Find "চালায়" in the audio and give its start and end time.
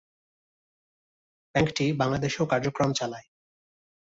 2.93-3.27